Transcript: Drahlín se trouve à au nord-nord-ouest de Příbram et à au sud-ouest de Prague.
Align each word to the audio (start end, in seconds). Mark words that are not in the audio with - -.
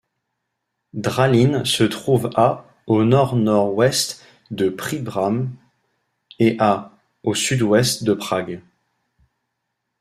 Drahlín 0.95 1.63
se 1.63 1.83
trouve 1.83 2.31
à 2.33 2.65
au 2.87 3.03
nord-nord-ouest 3.03 4.25
de 4.49 4.67
Příbram 4.71 5.53
et 6.39 6.55
à 6.57 6.91
au 7.21 7.35
sud-ouest 7.35 8.03
de 8.03 8.15
Prague. 8.15 8.63